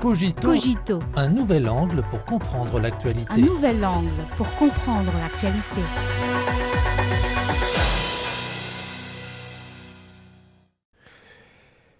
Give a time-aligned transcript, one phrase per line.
[0.00, 3.32] Cogito, Cogito, un nouvel angle pour comprendre l'actualité.
[3.32, 5.80] un nouvel angle pour comprendre l'actualité.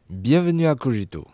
[0.09, 1.27] Bienvenue à Cogito.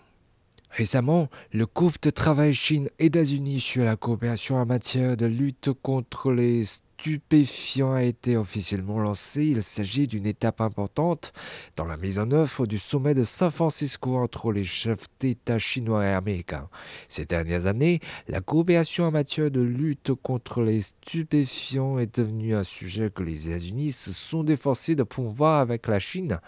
[0.70, 6.64] Récemment, le groupe de travail Chine-États-Unis sur la coopération en matière de lutte contre les
[6.96, 9.46] stupéfiants a été officiellement lancé.
[9.46, 11.32] Il s'agit d'une étape importante
[11.76, 16.04] dans la mise en œuvre du sommet de San Francisco entre les chefs d'État chinois
[16.04, 16.68] et américains.
[17.08, 22.64] Ces dernières années, la coopération en matière de lutte contre les stupéfiants est devenue un
[22.64, 26.38] sujet que les États-Unis se sont déforcés de pouvoir avec la Chine.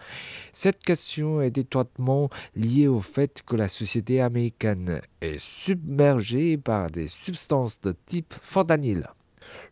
[0.52, 7.08] Cette question est étroitement liée au fait que la société américaine est submergée par des
[7.08, 9.08] substances de type fentanyl.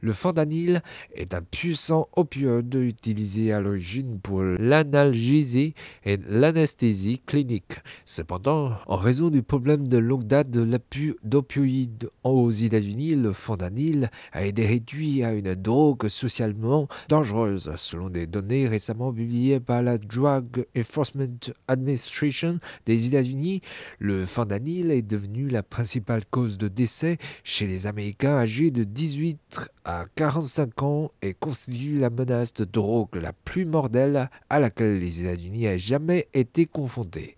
[0.01, 0.83] Le fentanyl
[1.14, 5.74] est un puissant opioïde utilisé à l'origine pour l'analgésie
[6.05, 7.78] et l'anesthésie clinique.
[8.05, 14.11] Cependant, en raison du problème de longue date de l'appui d'opioïdes aux États-Unis, le fentanyl
[14.33, 19.98] a été réduit à une drogue socialement dangereuse, selon des données récemment publiées par la
[19.98, 21.38] Drug Enforcement
[21.69, 23.61] Administration des États-Unis.
[23.98, 29.64] Le fentanyl est devenu la principale cause de décès chez les Américains âgés de 18
[29.84, 35.23] à 45 ans et constitue la menace de drogue la plus mortelle à laquelle les
[35.23, 37.37] États-Unis aient jamais été confrontés.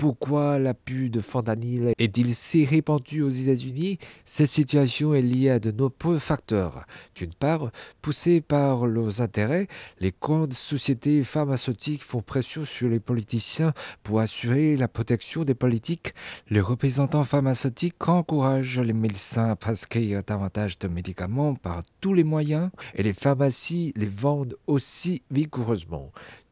[0.00, 3.98] Pourquoi l'appui de fentanyl est-il si répandu aux États-Unis?
[4.24, 6.86] Cette situation est liée à de nombreux facteurs.
[7.14, 7.70] D'une part,
[8.00, 9.66] poussés par leurs intérêts,
[9.98, 16.14] les grandes sociétés pharmaceutiques font pression sur les politiciens pour assurer la protection des politiques.
[16.48, 22.70] Les représentants pharmaceutiques encouragent les médecins à prescrire davantage de médicaments par tous les moyens
[22.94, 26.10] et les pharmacies les vendent aussi vigoureusement.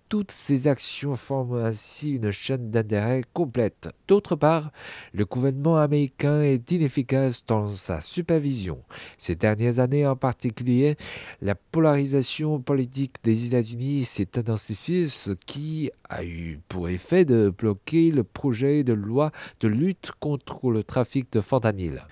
[0.09, 3.91] Toutes ces actions forment ainsi une chaîne d'intérêt complète.
[4.07, 4.71] D'autre part,
[5.13, 8.83] le gouvernement américain est inefficace dans sa supervision.
[9.19, 10.97] Ces dernières années en particulier,
[11.43, 18.11] la polarisation politique des États-Unis s'est intensifiée, ce qui a eu pour effet de bloquer
[18.11, 19.31] le projet de loi
[19.61, 22.03] de lutte contre le trafic de fentanyl.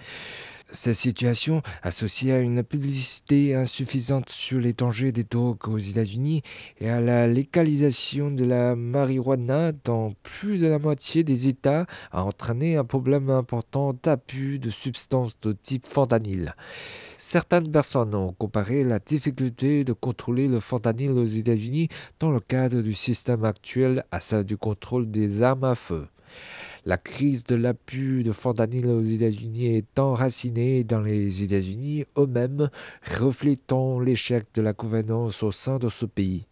[0.68, 6.42] Cette situation, associée à une publicité insuffisante sur les dangers des drogues aux États-Unis
[6.80, 12.24] et à la légalisation de la marijuana dans plus de la moitié des États, a
[12.24, 16.56] entraîné un problème important d'abus de substances de type fentanyl.
[17.16, 21.88] Certaines personnes ont comparé la difficulté de contrôler le fentanyl aux États-Unis
[22.18, 26.08] dans le cadre du système actuel à celle du contrôle des armes à feu.
[26.86, 32.70] La crise de l'appui de fentanyl aux États-Unis est enracinée dans les États-Unis eux-mêmes,
[33.18, 36.46] reflétant l'échec de la gouvernance au sein de ce pays.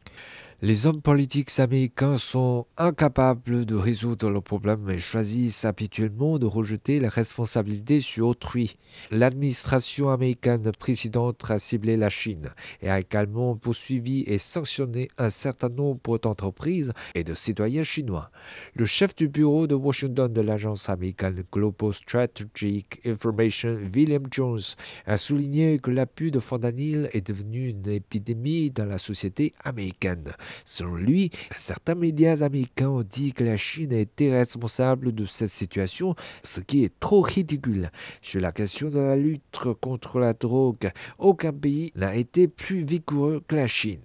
[0.66, 7.00] Les hommes politiques américains sont incapables de résoudre le problème et choisissent habituellement de rejeter
[7.00, 8.74] la responsabilité sur autrui.
[9.10, 12.48] L'administration américaine précédente a ciblé la Chine
[12.80, 18.30] et a également poursuivi et sanctionné un certain nombre d'entreprises et de citoyens chinois.
[18.74, 24.62] Le chef du bureau de Washington de l'agence américaine Global Strategic Information, William Jones,
[25.04, 30.32] a souligné que l'appui de fentanyl est devenu une épidémie dans la société américaine.
[30.64, 36.14] Selon lui, certains médias américains ont dit que la Chine était responsable de cette situation,
[36.42, 37.90] ce qui est trop ridicule.
[38.22, 43.42] Sur la question de la lutte contre la drogue, aucun pays n'a été plus vigoureux
[43.46, 44.00] que la Chine.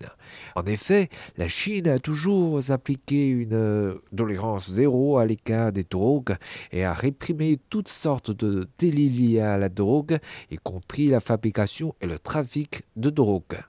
[0.55, 6.35] En effet, la Chine a toujours appliqué une tolérance zéro à l'écart des drogues
[6.71, 10.19] et a réprimé toutes sortes de délits liés à la drogue,
[10.51, 13.59] y compris la fabrication et le trafic de drogue.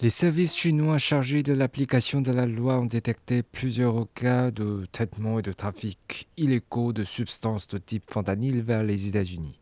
[0.00, 5.38] Les services chinois chargés de l'application de la loi ont détecté plusieurs cas de traitement
[5.38, 9.58] et de trafic illégaux de substances de type fentanyl vers les États-Unis.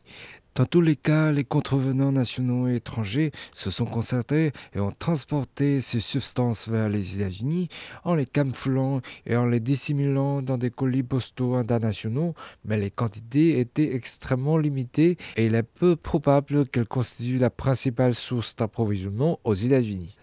[0.57, 5.81] Dans tous les cas, les contrevenants nationaux et étrangers se sont concertés et ont transporté
[5.81, 7.69] ces substances vers les États-Unis
[8.05, 12.35] en les camouflant et en les dissimulant dans des colis postaux internationaux,
[12.65, 18.15] mais les quantités étaient extrêmement limitées et il est peu probable qu'elles constituent la principale
[18.15, 20.15] source d'approvisionnement aux États-Unis.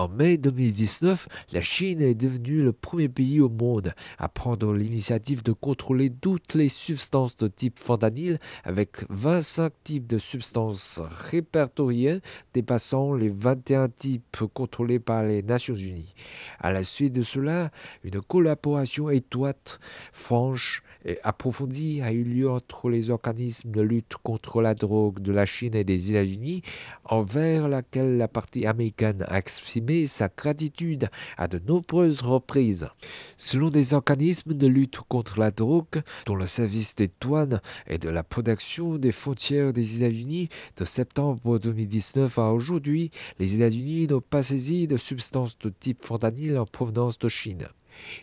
[0.00, 5.42] En mai 2019, la Chine est devenue le premier pays au monde à prendre l'initiative
[5.42, 12.20] de contrôler toutes les substances de type fentanyl avec 25 types de substances répertoriées
[12.54, 16.14] dépassant les 21 types contrôlés par les Nations Unies.
[16.60, 17.70] À la suite de cela,
[18.02, 19.80] une collaboration étroite,
[20.14, 25.32] franche et approfondie a eu lieu entre les organismes de lutte contre la drogue de
[25.32, 26.62] la Chine et des États-Unis,
[27.04, 32.88] envers laquelle la partie américaine a exprimé sa gratitude à de nombreuses reprises.
[33.36, 38.08] Selon des organismes de lutte contre la drogue, dont le service des douanes et de
[38.08, 44.42] la protection des frontières des États-Unis, de septembre 2019 à aujourd'hui, les États-Unis n'ont pas
[44.42, 47.68] saisi de substances de type fentanyl en provenance de Chine.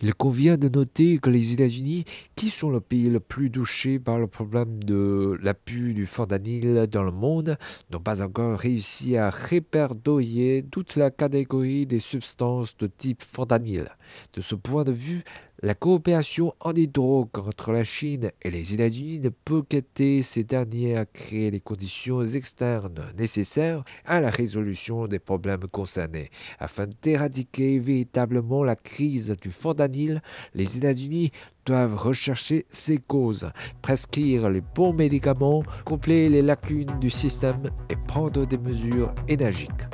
[0.02, 2.06] Il convient de noter que les États-Unis,
[2.36, 7.04] qui sont le pays le plus touché par le problème de l'appui du fentanyl dans
[7.04, 7.58] le monde,
[7.92, 13.86] n'ont pas encore réussi à répertorier toute la catégorie des substances de type fentanyl.
[14.34, 15.24] De ce point de vue,
[15.63, 20.95] la coopération en drogue entre la Chine et les États-Unis ne peut qu'aider ces derniers
[20.95, 26.30] à créer les conditions externes nécessaires à la résolution des problèmes concernés.
[26.59, 30.21] Afin d'éradiquer véritablement la crise du fentanyl,
[30.54, 31.31] les États-Unis
[31.65, 33.51] doivent rechercher ses causes,
[33.81, 39.88] prescrire les bons médicaments, combler les lacunes du système et prendre des mesures énergiques.